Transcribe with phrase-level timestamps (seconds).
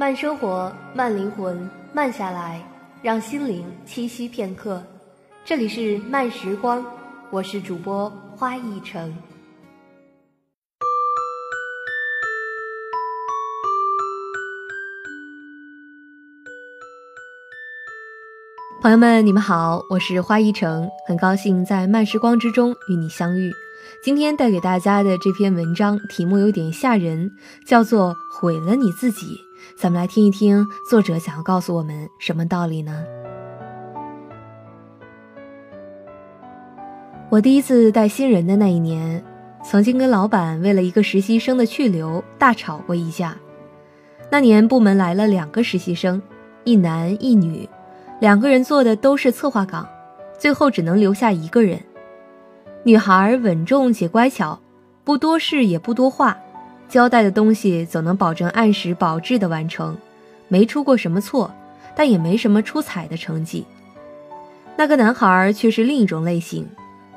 [0.00, 2.64] 慢生活，慢灵魂，慢下来，
[3.02, 4.80] 让心灵栖息片刻。
[5.44, 6.86] 这里是慢时光，
[7.30, 9.12] 我是主播花一成。
[18.80, 23.50] 朋友们，你们好，我是花一成，很高兴在慢时光之中与你相遇。
[24.04, 27.32] 今天带给大家的这篇文章题目有点吓人，
[27.66, 29.40] 叫做《毁了你自己》。
[29.76, 33.04] 咱们来听一听作者想要告诉我们什么道理呢？
[37.30, 39.22] 我第一次带新人的那一年，
[39.62, 43.36] 曾经跟老板为了一个实习生的去留大吵过一架。
[44.30, 46.20] 那年部门来了两个实习生，
[46.64, 47.68] 一男一女。
[48.20, 49.86] 两个人做的都是策划岗，
[50.38, 51.80] 最后只能留下一个人。
[52.82, 54.58] 女孩稳重且乖巧，
[55.04, 56.36] 不多事也不多话，
[56.88, 59.96] 交代的东西总能保证按时保质的完成，
[60.48, 61.52] 没出过什么错，
[61.94, 63.66] 但也没什么出彩的成绩。
[64.76, 66.66] 那个男孩却是另一种类型，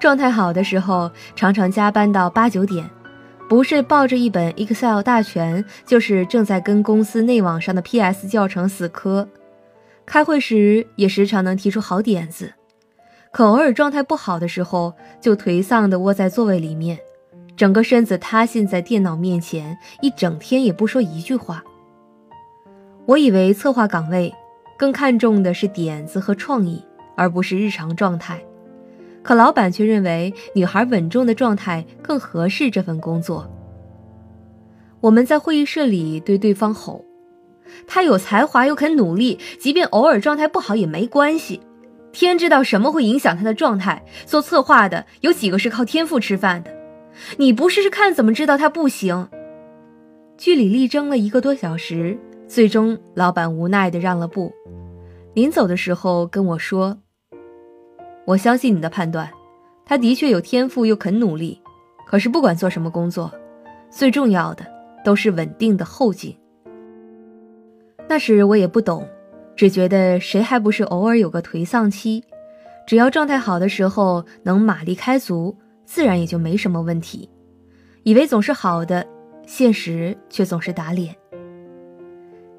[0.00, 2.88] 状态好的时候常常加班到八九点，
[3.48, 9.28] 不是抱着一本 Excel 大全，就是正在跟公司内网上的 PS 教程死磕。
[10.04, 12.52] 开会时也时常能提出好点子，
[13.30, 16.98] 可偶尔状态不好的时候，就颓丧地窝在座位里面，
[17.62, 21.62] 整个身子塌陷在电脑面前，一整天也不说一句话。
[23.06, 24.34] 我以为策划岗位
[24.76, 26.84] 更看重的是点子和创意，
[27.16, 28.42] 而不是日常状态，
[29.22, 33.48] 可老板却认为女孩稳重的状态更合适这份工作。
[35.00, 37.04] 我们在会议室里对对方吼。
[37.86, 41.60] 他有才华又肯努力，即便偶尔状态不好也没关系。
[42.10, 44.04] 天知道什么会影响他的状态。
[44.26, 46.81] 做策划的有几个是靠天赋吃饭的？
[47.36, 49.28] 你不试试看怎么知道他不行？
[50.38, 52.18] 据理力争了一个多小时，
[52.48, 54.52] 最终老板无奈地让了步。
[55.34, 56.98] 临走的时候跟我说
[58.26, 59.30] ：“我相信你的判断，
[59.84, 61.60] 他的确有天赋又肯努力。
[62.06, 63.32] 可是不管做什么工作，
[63.88, 64.66] 最重要的
[65.04, 66.36] 都是稳定的后劲。”
[68.08, 69.08] 那时我也不懂，
[69.56, 72.24] 只觉得谁还不是偶尔有个颓丧期，
[72.86, 75.56] 只要状态好的时候能马力开足，
[75.94, 77.28] 自然也就没什么问题。
[78.02, 79.06] 以为总是好的，
[79.46, 81.14] 现实却总是打脸。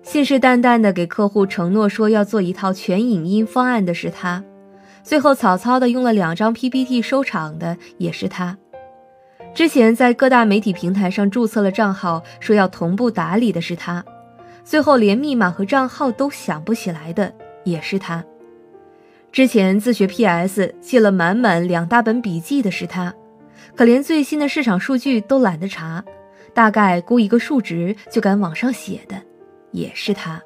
[0.03, 4.43] 信誓旦旦的给客户承诺说要做一套全影音方案的是他，
[5.01, 8.55] 最后草草的用了两张 PPT 收场的也是他。
[9.55, 14.05] 之前在各大媒体平台上注册了账号，说要同步打理的是他。
[14.63, 17.33] 最后连密码和账号都想不起来的
[17.63, 18.23] 也是他。
[19.31, 23.11] 之前自学 PS 记了满满两大本笔记的是他，
[23.75, 26.03] 可连最新的市场数据都懒得查，
[26.53, 29.15] 大概估一个数值就敢往上写的
[29.71, 30.41] 也是他。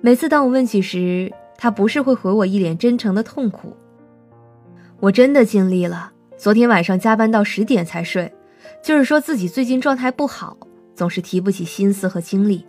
[0.00, 3.76] 每次当我问起时，他不是会回我一脸真诚的痛苦。
[5.00, 8.32] 我真的尽力了，昨天晚上加班到十点才睡，
[8.82, 10.56] 就是说自己最近状态不好，
[10.94, 12.64] 总是提不起心思和精力。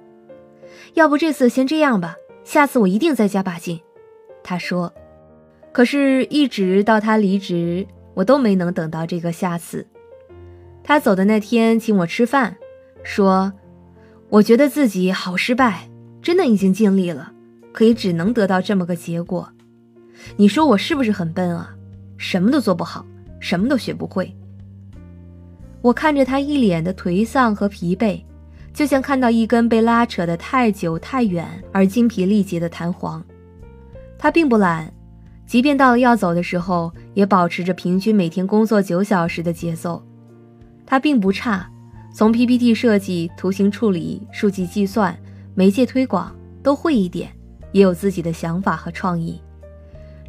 [0.95, 3.79] 要不这次先这样吧，下次我一定再加把劲。
[4.43, 4.91] 他说，
[5.71, 7.85] 可是，一直到他离职，
[8.19, 9.87] 我都没能等到这个下次。
[10.83, 12.57] 他走的那天，请我吃饭，
[13.01, 13.53] 说，
[14.27, 15.89] 我觉得自己好失败，
[16.21, 17.31] 真的已经尽力了，
[17.71, 19.47] 可也只能得到这么个结果。
[20.35, 21.73] 你说我是不是很笨啊？
[22.17, 23.05] 什么都做不好，
[23.39, 24.35] 什么都学不会。
[25.81, 28.21] 我看着他一脸的颓丧和疲惫。
[28.73, 33.23] 就像看到一根被拉扯得太久太远而精疲力竭的弹簧，
[34.17, 34.93] 他并不懒，
[35.49, 39.99] 即便到了要走的时候，也保持着平均每天工作九小时的节奏。
[40.85, 41.67] 他并不差，
[42.13, 45.17] 从 PPT 设计、图形处理、数据计算、
[45.55, 47.31] 媒介推广都会一点，
[47.71, 49.41] 也有自己的想法和创意，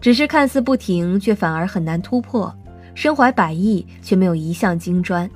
[0.00, 2.50] 只是看似不停，却反而很难突破；
[2.94, 5.30] 身怀百亿，却没有一项精专。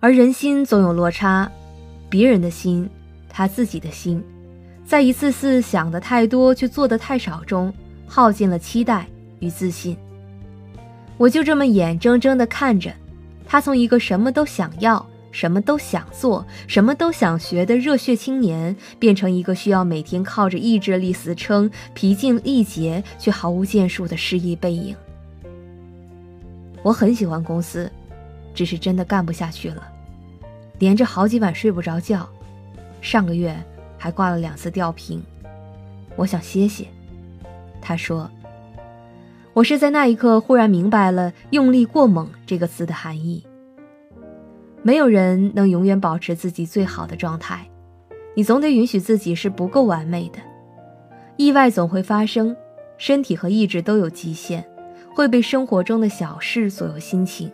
[0.00, 1.52] 而人心总有落差。
[2.08, 2.88] 别人的心，
[3.28, 4.24] 他自己的心，
[4.86, 7.70] 在一次次想的太多却做的太少中，
[8.06, 9.06] 耗尽了期待
[9.40, 9.96] 与自信。
[11.16, 12.92] 我就这么眼睁睁地看着，
[13.46, 24.96] 他从一个什么都想要、什么都想做、什么都想学的热血青年，变成一个需要每天靠着意志力死撑、疲尽力竭却毫无建树的失意背影。
[26.82, 27.90] 我很喜欢公司，
[28.54, 29.88] 只是真的干不下去了。
[30.80, 32.28] 连着好几晚睡不着觉，
[33.00, 33.56] 上个月
[33.96, 35.22] 还挂了两次吊瓶。
[36.16, 36.86] 我想歇歇。
[37.84, 38.30] 他说
[39.52, 43.44] ：“我是在那一刻忽然明白了‘用力过猛’这个词的含义。
[44.82, 47.68] 没有人能永远保持自己最好的状态，
[48.34, 50.38] 你总得允许自己是不够完美的。
[51.36, 52.56] 意外总会发生，
[52.96, 54.64] 身体和意志都有极限，
[55.14, 57.52] 会被生活中的小事左右心情，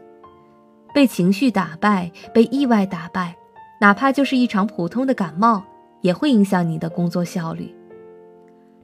[0.95, 3.37] 被情绪打败，被意外打败，
[3.81, 5.65] 哪怕就是一场普通的感冒，
[6.03, 7.75] 也会影响你的工作效率。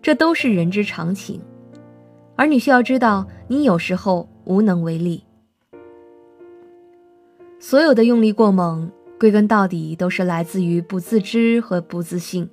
[0.06, 1.40] 这都是人之常情，
[2.36, 5.24] 而你需要知道，你有时候无能为力。
[7.58, 8.88] 所有的用力过猛，
[9.18, 12.48] 归根到底都是来自于不自知和不自信，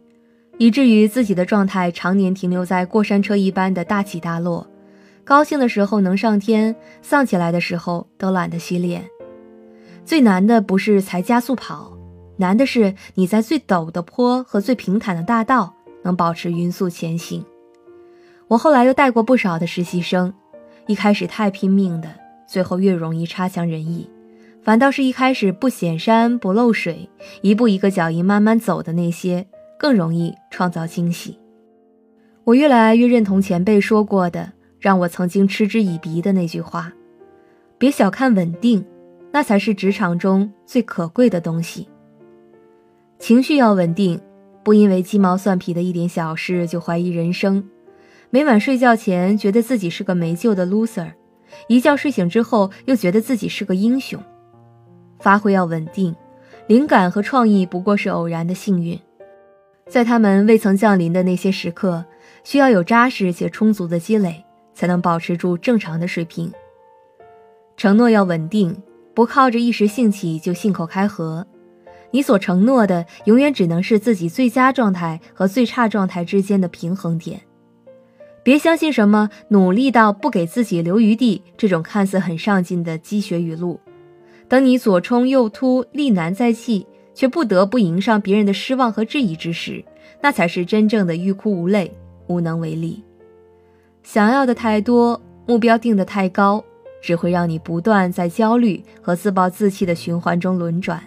[0.58, 4.66] 以至于自己的状态常年停留在过山车一般的大起大落。
[5.24, 9.08] 高兴的时候能上天，丧起来的时候都懒得洗脸。
[10.04, 11.96] 最难的不是才加速跑，
[12.38, 17.44] 难的是你在最陡的坡和最平坦的大道能保持匀速前行。
[18.48, 20.34] 我后来又带过不少的实习生，
[20.86, 22.10] 一开始太拼命的，
[22.48, 24.08] 最后越容易差强人意。
[24.62, 27.10] 反倒是一开始不显山不漏水，
[27.42, 29.46] 一步一个脚印慢慢走的那些，
[29.78, 31.38] 更容易创造惊喜。
[32.46, 36.94] 我越来越认同前辈说过的，让我曾经嗤之以鼻的那句话：
[37.78, 38.86] 别小看稳定，
[39.32, 41.90] 那才是职场中最可贵的东西。
[43.20, 44.20] 情绪要稳定，
[44.64, 47.64] 不因为鸡毛蒜皮的一点小事就怀疑人生，
[48.30, 51.12] 每晚睡觉前觉得自己是个没救的 loser，
[51.68, 54.18] 一觉睡醒之后又觉得自己是个英雄。
[55.20, 56.16] 发挥要稳定，
[56.68, 58.98] 灵感和创意不过是偶然的幸运，
[59.88, 62.06] 在他们未曾降临的那些时刻，
[62.44, 64.44] 需要有扎实且充足的积累，
[64.74, 66.52] 才能保持住正常的水平。
[67.76, 68.82] 承诺要稳定，
[69.14, 71.46] 不靠着一时兴起就信口开河。
[72.14, 77.42] 你所承诺的，永远只能是自己最佳状态和最差状态之间的平衡点。
[78.44, 83.80] 别相信什么努力到不给自己留余地这种看似很上进的积雪语录。
[84.48, 89.84] 等你左冲右突，力难再气，却不得不迎上别人的失望和质疑之时，
[90.22, 91.92] 那才是真正的欲哭无泪、
[92.28, 93.04] 无能为力。
[94.04, 96.64] 想要的太多，目标定得太高，
[97.02, 101.02] 只会让你不断在焦虑和自暴自弃的循环中轮转。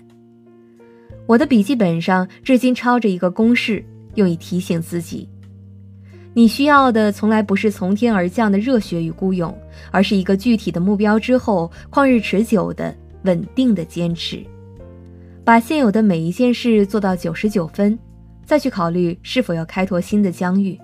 [1.26, 3.84] 我的笔记本上至今抄着一个公式，
[4.14, 5.28] 用以提醒自己：
[6.34, 9.56] 你需要的从来不是从天而降的热血与孤勇，
[9.90, 12.94] 而是一个具体的目标之后旷日持久的。
[13.24, 14.40] 稳定的坚持，
[15.44, 17.98] 把现有的每一件事做到九十九分，
[18.44, 20.78] 再去考虑是否要开拓新的疆域。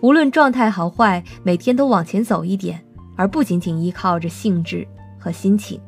[0.00, 2.84] 无论状态好坏，每天都往前走一点，
[3.14, 4.84] 而不仅仅依靠着兴致
[5.20, 5.80] 和心情。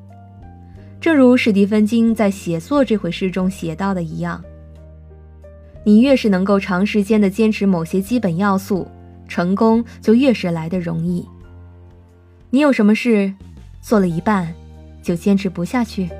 [1.00, 4.44] 正如史蒂芬金在写作这回事中写到的一样，
[5.82, 8.86] 你越是能够长时间的坚持某些基本要素，
[9.26, 11.26] 成功就越是来得容易。
[12.50, 13.32] 你有什么事
[13.80, 14.52] 做了一半？
[15.02, 16.10] 就坚持不下去。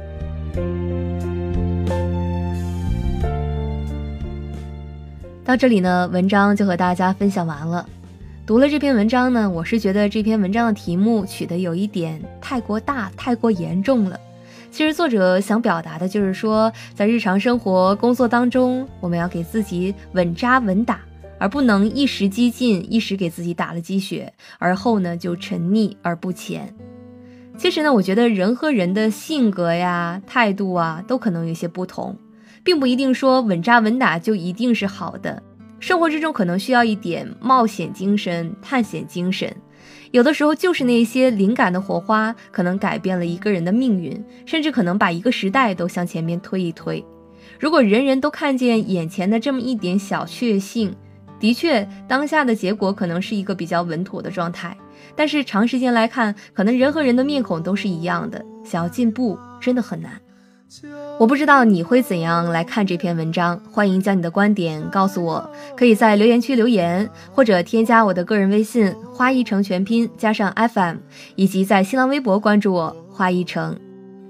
[5.44, 7.86] 到这里呢，文章就和大家分享完了。
[8.46, 14.18] 读了这篇文章呢，我是觉得这篇文章的题目取得有一点太过大、太过严重了。
[14.70, 21.00] 其实作者想表达的就是说，在日常生活、工作当中，我们要给自己稳扎稳打，
[21.38, 26.72] 而不能一时激进，一时给自己打了鸡血，而后呢就沉溺而不前。
[27.58, 32.16] 其实呢，我觉得人和人的性格呀、态度啊，都可能有些不同，
[32.62, 35.42] 并不一定说稳扎稳打就一定是好的。
[35.80, 39.54] 生活之中可能需要一点冒险精神、探险精神，
[40.10, 47.04] 有的时候就是那些灵感的火花，可能改变了一个人的命运，甚至可能把一个时代都向前面推一推。
[47.58, 50.94] 如果人人都看见眼前的这么一点小确幸，
[51.38, 54.76] 的确，当下的结果可能是一个比较稳妥的状态。
[55.14, 60.20] 但是长时间来看，可能人和人的面孔都是一样的，想要进步真的很难。
[61.18, 70.96] 我不知道你会怎样来看这篇文章，欢迎将你的观点告诉我，可以在留言区留言，或者添加我的个人微信“花一城全拼加上 FM”，
[71.36, 73.78] 以及在新浪微博关注我“花一城”。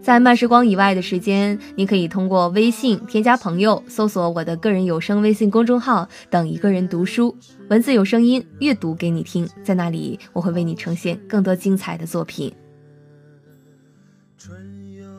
[0.02, 7.37] 在慢时光以外的时间，你可以通过微信添加朋友，搜索我的个人有声微信公众号“等一个人读书”，
[7.68, 12.50] 文字有声音阅读给你听，在那里我会为你呈现更多精彩的作品。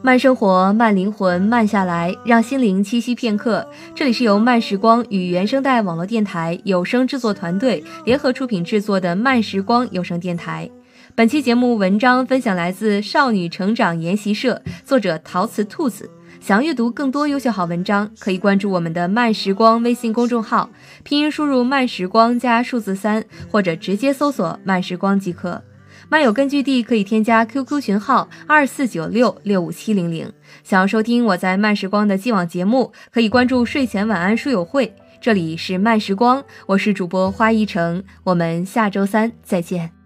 [0.03, 3.67] 慢生活，慢灵魂，慢下来，让心灵栖息片刻。
[3.93, 10.67] 这里是由慢时光与原声带网络电台有声制作团队联合出品制作的慢时光有声电台。
[11.13, 16.09] 本期节目文章分享来自少女成长研习社，作者陶瓷兔子。
[16.39, 20.67] 想阅读更多优秀好文章，可以关注我们的慢时光微信公众号，
[21.03, 25.61] 拼音输入慢时光加数字三，或者直接搜索慢时光即可。
[26.11, 30.29] 漫友根据地可以添加 QQ 群号二四九六六五七零零。
[30.61, 34.93] 想要收听我在慢时光的既往节目，可以关注睡前晚安书友会。
[35.21, 40.00] 这里是慢时光，我是主播花一城，我们下周三再见。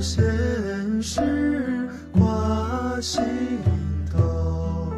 [0.00, 1.20] 闲事
[2.12, 3.20] 挂心
[4.12, 4.92] 头，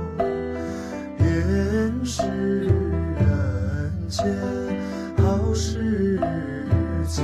[1.17, 1.27] 便
[2.05, 4.27] 是人间
[5.17, 6.21] 好时
[7.09, 7.23] 节。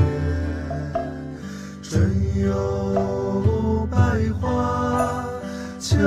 [1.83, 3.99] 春有百
[4.41, 5.25] 花，
[5.79, 5.99] 秋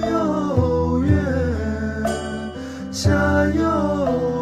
[0.00, 1.12] 有月，
[2.90, 3.12] 夏
[3.50, 4.37] 有。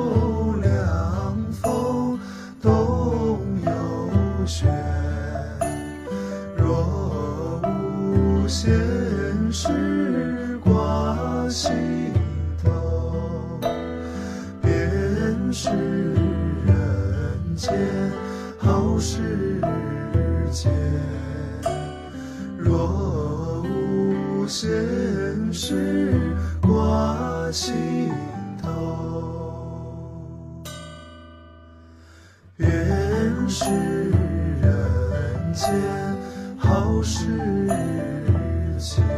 [24.49, 24.73] 现
[25.53, 26.13] 实
[26.63, 27.75] 挂心
[28.63, 29.83] 头，
[32.57, 32.69] 便
[33.49, 33.65] 是
[34.61, 35.69] 人间
[36.57, 37.27] 好时
[38.79, 39.16] 节。